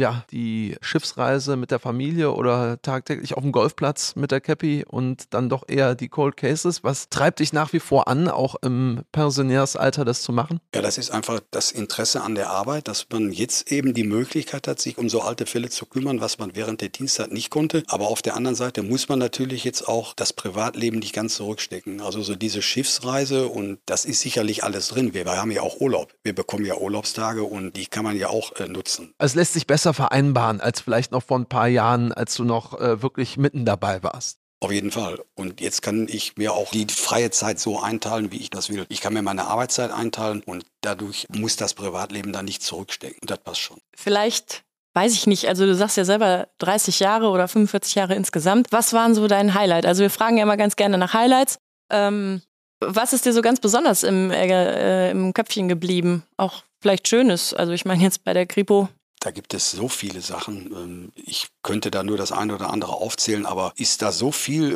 [0.00, 5.32] ja, die Schiffsreise mit der Familie oder tagtäglich auf dem Golfplatz mit der Cappy und
[5.34, 6.82] dann doch eher die Cold Cases.
[6.82, 10.60] Was treibt dich nach wie vor an, auch im Pensionärsalter das zu machen?
[10.74, 14.66] Ja, das ist einfach das Interesse an der Arbeit, dass man jetzt eben die Möglichkeit
[14.66, 17.82] hat, sich um so alte Fälle zu kümmern, was man während der Dienstzeit nicht konnte.
[17.88, 22.00] Aber auf der anderen Seite muss man natürlich jetzt auch das Privatleben nicht ganz zurückstecken.
[22.00, 25.12] Also so diese Schiffsreise und das ist sicherlich alles drin.
[25.12, 26.14] Wir, haben ja auch Urlaub.
[26.22, 29.12] Wir bekommen ja Urlaubstage und die kann man ja auch äh, nutzen.
[29.18, 32.44] Es lässt sich besser besser vereinbaren als vielleicht noch vor ein paar Jahren, als du
[32.44, 34.38] noch äh, wirklich mitten dabei warst.
[34.62, 35.18] Auf jeden Fall.
[35.36, 38.84] Und jetzt kann ich mir auch die freie Zeit so einteilen, wie ich das will.
[38.90, 43.18] Ich kann mir meine Arbeitszeit einteilen und dadurch muss das Privatleben dann nicht zurückstecken.
[43.22, 43.78] Und das passt schon.
[43.96, 48.66] Vielleicht weiß ich nicht, also du sagst ja selber 30 Jahre oder 45 Jahre insgesamt.
[48.70, 49.86] Was waren so dein Highlight?
[49.86, 51.58] Also wir fragen ja immer ganz gerne nach Highlights.
[51.90, 52.42] Ähm,
[52.80, 56.24] was ist dir so ganz besonders im, äh, im Köpfchen geblieben?
[56.36, 57.54] Auch vielleicht Schönes.
[57.54, 58.88] Also ich meine jetzt bei der Kripo
[59.20, 60.72] da gibt es so viele Sachen.
[60.72, 64.72] Ähm, ich könnte da nur das eine oder andere aufzählen, aber ist da so viel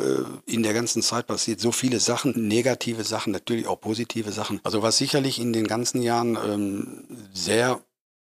[0.47, 4.61] äh, in der ganzen Zeit passiert, so viele Sachen, negative Sachen, natürlich auch positive Sachen.
[4.63, 7.03] Also was sicherlich in den ganzen Jahren ähm,
[7.33, 7.81] sehr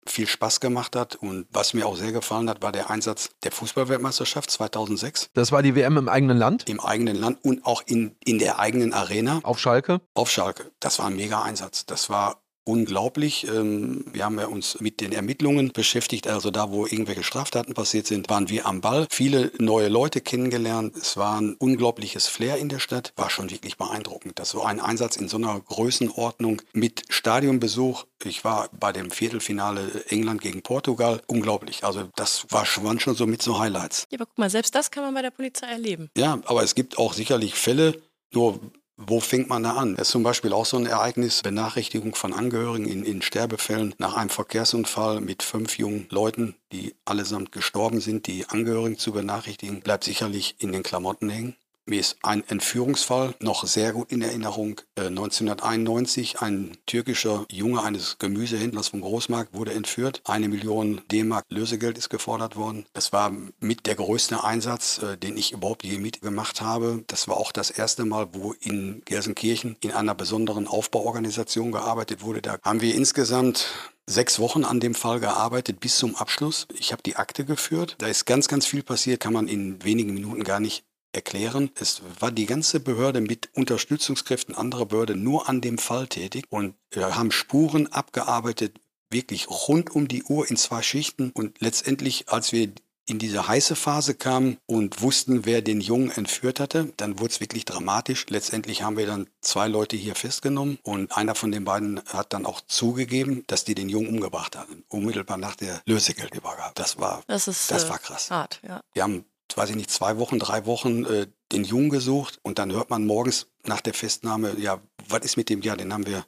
[0.07, 3.53] viel Spaß gemacht hat und was mir auch sehr gefallen hat, war der Einsatz der
[3.53, 5.31] Fußballweltmeisterschaft 2006.
[5.35, 6.69] Das war die WM im eigenen Land?
[6.69, 9.41] Im eigenen Land und auch in, in der eigenen Arena.
[9.43, 10.01] Auf Schalke?
[10.15, 10.71] Auf Schalke.
[10.81, 11.87] Das war ein mega Einsatz.
[11.87, 13.49] Das war unglaublich.
[13.49, 18.07] Ähm, wir haben ja uns mit den Ermittlungen beschäftigt, also da, wo irgendwelche Straftaten passiert
[18.07, 19.07] sind, waren wir am Ball.
[19.11, 20.95] Viele neue Leute kennengelernt.
[20.97, 23.13] Es war ein unglaubliches Flair in der Stadt.
[23.17, 24.39] War schon wirklich beeindruckend.
[24.39, 28.05] dass so ein Einsatz in so einer Größenordnung mit Stadionbesuch.
[28.25, 31.23] Ich war bei dem Viertelfinale England gegen Portugal.
[31.27, 31.85] Unglaublich.
[31.85, 34.07] Also das war, waren schon so mit so Highlights.
[34.11, 36.11] Ja, aber guck mal, selbst das kann man bei der Polizei erleben.
[36.17, 38.03] Ja, aber es gibt auch sicherlich Fälle,
[38.33, 38.61] nur
[39.01, 39.95] wo fängt man da an?
[39.95, 44.17] Das ist zum Beispiel auch so ein Ereignis, Benachrichtigung von Angehörigen in, in Sterbefällen nach
[44.17, 50.03] einem Verkehrsunfall mit fünf jungen Leuten, die allesamt gestorben sind, die Angehörigen zu benachrichtigen, bleibt
[50.03, 51.57] sicherlich in den Klamotten hängen.
[51.88, 54.79] Mir ist ein Entführungsfall noch sehr gut in Erinnerung.
[54.98, 60.20] 1991 äh, ein türkischer Junge eines Gemüsehändlers vom Großmarkt wurde entführt.
[60.27, 62.85] Eine Million D-Mark Lösegeld ist gefordert worden.
[62.92, 67.05] Das war mit der größte Einsatz, äh, den ich überhaupt je mitgemacht habe.
[67.07, 72.42] Das war auch das erste Mal, wo in Gelsenkirchen in einer besonderen Aufbauorganisation gearbeitet wurde.
[72.42, 73.66] Da haben wir insgesamt
[74.09, 76.66] sechs Wochen an dem Fall gearbeitet bis zum Abschluss.
[76.74, 77.96] Ich habe die Akte geführt.
[77.98, 80.85] Da ist ganz, ganz viel passiert, kann man in wenigen Minuten gar nicht
[81.19, 81.71] erklären.
[81.75, 86.75] Es war die ganze Behörde mit Unterstützungskräften anderer Behörden nur an dem Fall tätig und
[86.91, 88.79] wir haben Spuren abgearbeitet,
[89.11, 91.31] wirklich rund um die Uhr in zwei Schichten.
[91.35, 92.71] Und letztendlich, als wir
[93.07, 97.41] in diese heiße Phase kamen und wussten, wer den Jungen entführt hatte, dann wurde es
[97.41, 98.27] wirklich dramatisch.
[98.29, 102.45] Letztendlich haben wir dann zwei Leute hier festgenommen und einer von den beiden hat dann
[102.45, 106.73] auch zugegeben, dass die den Jungen umgebracht hatten, unmittelbar nach der Lösegeldübergabe.
[106.75, 108.31] Das war, Das ist das äh, war krass.
[108.31, 108.83] hart, ja.
[108.93, 109.25] Wir haben,
[109.57, 113.07] weiß ich nicht, zwei Wochen, drei Wochen äh, den Jungen gesucht und dann hört man
[113.07, 115.63] morgens nach der Festnahme, ja, was ist mit dem?
[115.63, 116.25] Ja, den haben wir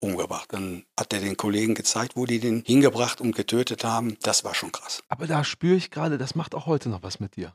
[0.00, 0.52] umgebracht.
[0.52, 4.16] Dann hat er den Kollegen gezeigt, wo die den hingebracht und getötet haben.
[4.22, 5.02] Das war schon krass.
[5.08, 7.54] Aber da spüre ich gerade, das macht auch heute noch was mit dir.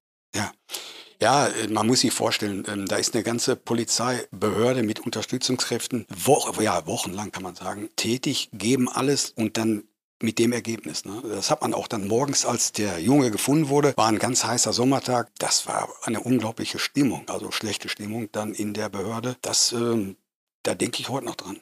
[1.21, 6.51] Ja, äh, man muss sich vorstellen, ähm, da ist eine ganze Polizeibehörde mit Unterstützungskräften, wo,
[6.59, 9.83] ja, wochenlang kann man sagen, tätig, geben alles und dann
[10.23, 11.05] mit dem Ergebnis.
[11.05, 11.21] Ne?
[11.29, 14.73] Das hat man auch dann morgens, als der Junge gefunden wurde, war ein ganz heißer
[14.73, 15.29] Sommertag.
[15.39, 19.35] Das war eine unglaubliche Stimmung, also schlechte Stimmung dann in der Behörde.
[19.41, 20.15] Das, ähm,
[20.63, 21.59] da denke ich heute noch dran.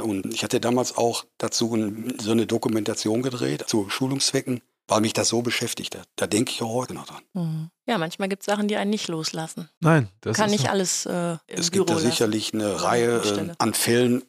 [0.00, 5.14] Und ich hatte damals auch dazu ein, so eine Dokumentation gedreht, zu Schulungszwecken, weil mich
[5.14, 6.06] das so beschäftigt hat.
[6.16, 7.22] Da denke ich auch heute noch dran.
[7.32, 7.70] Mhm.
[7.86, 9.68] Ja, manchmal gibt es Sachen, die einen nicht loslassen.
[9.80, 10.70] Nein, das Kann ist nicht so.
[10.70, 12.06] alles äh, im Es Büro gibt da lassen.
[12.10, 14.22] sicherlich eine Reihe äh, an Fällen,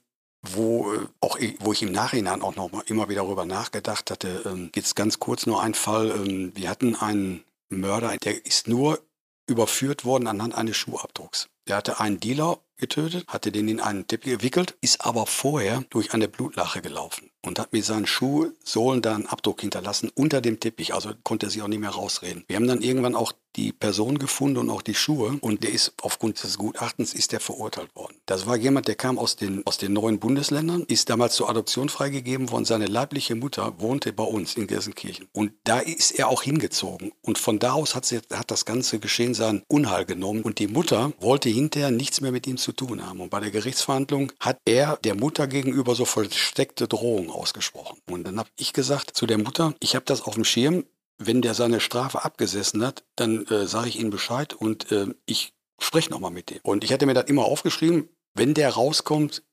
[0.44, 4.44] wo, äh, auch wo ich im Nachhinein auch noch mal immer wieder darüber nachgedacht hatte.
[4.46, 6.12] Ähm, jetzt ganz kurz nur ein Fall.
[6.12, 9.00] Ähm, wir hatten einen Mörder, der ist nur
[9.48, 11.50] überführt worden anhand eines Schuhabdrucks.
[11.68, 16.14] Der hatte einen Dealer getötet, hatte den in einen Teppich gewickelt, ist aber vorher durch
[16.14, 20.94] eine Blutlache gelaufen und hat mit seinen Schuhsohlen da einen Abdruck hinterlassen unter dem Teppich,
[20.94, 22.44] also konnte er sich auch nicht mehr rausreden.
[22.48, 25.94] Wir haben dann irgendwann auch die Person gefunden und auch die Schuhe und der ist
[26.02, 28.16] aufgrund des Gutachtens ist der verurteilt worden.
[28.26, 31.90] Das war jemand, der kam aus den, aus den neuen Bundesländern, ist damals zur Adoption
[31.90, 32.66] freigegeben worden.
[32.66, 37.38] Seine leibliche Mutter wohnte bei uns in Gelsenkirchen und da ist er auch hingezogen und
[37.38, 41.14] von da aus hat, sie, hat das ganze Geschehen sein Unheil genommen und die Mutter
[41.20, 44.98] wollte hinterher nichts mehr mit ihm zu tun haben und bei der Gerichtsverhandlung hat er
[45.04, 49.76] der Mutter gegenüber so versteckte Drohungen ausgesprochen und dann habe ich gesagt zu der Mutter,
[49.80, 50.86] ich habe das auf dem Schirm,
[51.18, 55.54] wenn der seine Strafe abgesessen hat, dann äh, sage ich ihm Bescheid und äh, ich
[55.80, 56.60] spreche nochmal mit dem.
[56.64, 59.44] Und ich hatte mir das immer aufgeschrieben, wenn der rauskommt,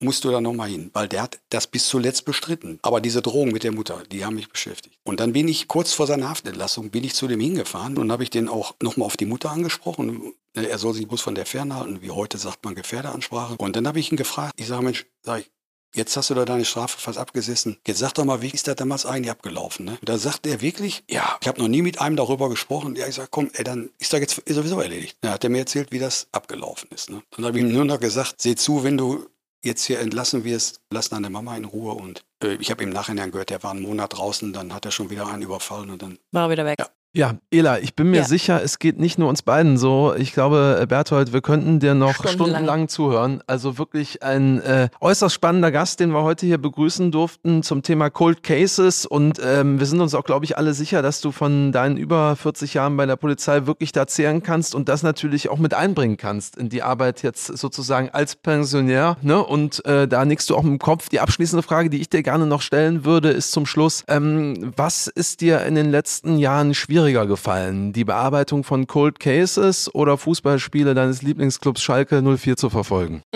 [0.00, 2.78] musst du da nochmal hin, weil der hat das bis zuletzt bestritten.
[2.82, 4.98] Aber diese Drohung mit der Mutter, die haben mich beschäftigt.
[5.04, 8.22] Und dann bin ich kurz vor seiner Haftentlassung, bin ich zu dem hingefahren und habe
[8.22, 10.34] ich den auch nochmal auf die Mutter angesprochen.
[10.54, 13.54] Er soll sich bloß von der fernhalten, wie heute sagt man Gefährderansprache.
[13.56, 15.50] Und dann habe ich ihn gefragt, ich sage, Mensch, sag ich,
[15.94, 17.76] Jetzt hast du da deine Strafe fast abgesessen.
[17.84, 19.86] Jetzt sag doch mal, wie ist das damals eigentlich abgelaufen?
[19.86, 19.92] Ne?
[20.00, 22.94] Und da sagt er wirklich, ja, ich habe noch nie mit einem darüber gesprochen.
[22.94, 25.16] Ja, ich sag, komm, ey, dann ist das jetzt sowieso erledigt.
[25.20, 27.10] Dann hat er mir erzählt, wie das abgelaufen ist.
[27.10, 27.22] Ne?
[27.30, 29.26] Dann habe ich ihm nur noch gesagt, seh zu, wenn du
[29.62, 31.94] jetzt hier entlassen wirst, lass deine Mama in Ruhe.
[31.94, 34.90] Und äh, ich habe im Nachhinein gehört, der war einen Monat draußen, dann hat er
[34.90, 36.78] schon wieder einen überfallen und dann War er wieder weg.
[36.78, 36.88] Ja.
[37.12, 38.24] Ja, Ela, ich bin mir Ja.
[38.24, 40.14] sicher, es geht nicht nur uns beiden so.
[40.16, 42.36] Ich glaube, äh, Berthold, wir könnten dir noch Stundenlang.
[42.46, 43.42] stundenlang, zuhören.
[43.48, 48.10] Also wirklich ein äh, äußerst spannender Gast, den wir heute hier begrüßen durften zum Thema
[48.10, 49.06] Cold Cases.
[49.06, 52.36] Und ähm, wir sind uns auch, glaube ich, alle sicher, dass du von deinen über
[52.36, 56.16] 40 Jahren bei der Polizei wirklich da zehren kannst und das natürlich auch mit einbringen
[56.16, 59.16] kannst in die Arbeit jetzt sozusagen als Pensionär.
[59.20, 59.42] Ne?
[59.42, 61.08] Und äh, da nickst du auch im Kopf.
[61.08, 65.08] Die abschließende Frage, die ich dir gerne noch stellen würde, ist zum Schluss, ähm, was
[65.08, 67.94] ist dir in den letzten Jahren schwieriger gefallen?
[67.94, 73.22] Die Bearbeitung von Cold Cases oder Fußballspiele deines Lieblingsclubs Schalke 04 zu verfolgen?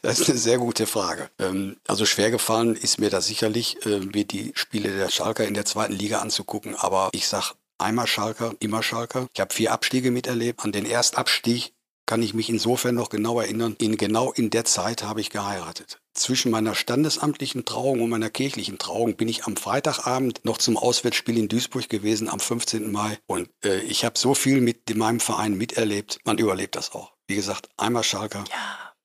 [0.00, 1.30] Das ist eine sehr gute Frage.
[1.38, 5.54] Ähm, also schwer gefallen ist mir das sicherlich, äh, mir die Spiele der Schalker in
[5.54, 6.74] der zweiten Liga anzugucken.
[6.76, 9.26] Aber ich sag einmal Schalker, immer Schalker.
[9.32, 10.62] Ich habe vier Abstiege miterlebt.
[10.62, 11.72] An den Erstabstieg
[12.06, 13.76] kann ich mich insofern noch genau erinnern.
[13.78, 16.00] In genau in der Zeit habe ich geheiratet.
[16.12, 21.38] Zwischen meiner standesamtlichen Trauung und meiner kirchlichen Trauung bin ich am Freitagabend noch zum Auswärtsspiel
[21.38, 22.92] in Duisburg gewesen am 15.
[22.92, 23.18] Mai.
[23.26, 26.18] Und äh, ich habe so viel mit meinem Verein miterlebt.
[26.24, 27.12] Man überlebt das auch.
[27.26, 28.44] Wie gesagt, einmal Schalker.
[28.50, 28.56] Ja.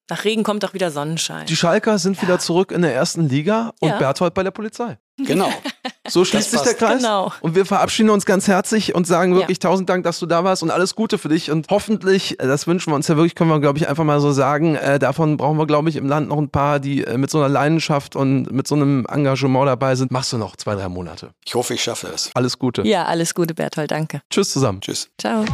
[0.09, 1.45] Nach Regen kommt auch wieder Sonnenschein.
[1.45, 3.97] Die Schalker sind wieder zurück in der ersten Liga und Ja.
[3.99, 4.97] Berthold bei der Polizei.
[5.17, 5.51] Genau.
[6.07, 6.97] So schließt sich der Kreis.
[6.97, 7.31] Genau.
[7.41, 10.63] Und wir verabschieden uns ganz herzlich und sagen wirklich tausend Dank, dass du da warst
[10.63, 11.51] und alles Gute für dich.
[11.51, 14.19] Und hoffentlich, äh, das wünschen wir uns ja wirklich, können wir, glaube ich, einfach mal
[14.19, 17.17] so sagen, äh, davon brauchen wir, glaube ich, im Land noch ein paar, die äh,
[17.17, 20.11] mit so einer Leidenschaft und mit so einem Engagement dabei sind.
[20.11, 21.31] Machst du noch zwei, drei Monate.
[21.45, 22.31] Ich hoffe, ich schaffe es.
[22.33, 22.83] Alles Gute.
[22.83, 23.91] Ja, alles Gute, Berthold.
[23.91, 24.21] Danke.
[24.29, 24.81] Tschüss zusammen.
[24.81, 25.09] Tschüss.
[25.17, 25.45] Ciao.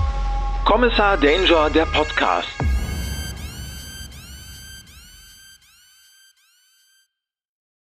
[0.65, 2.47] Kommissar Danger, der Podcast.